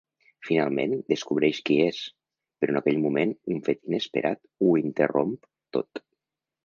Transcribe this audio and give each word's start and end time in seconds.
Finalment, 0.45 0.93
descobreix 1.11 1.59
qui 1.67 1.77
és… 1.89 1.99
però 2.63 2.75
en 2.75 2.79
aquell 2.81 2.99
moment 3.03 3.35
un 3.57 3.61
fet 3.71 3.83
inesperat 3.91 4.43
ho 4.69 4.73
interromp 4.85 5.37
tot. 5.79 6.03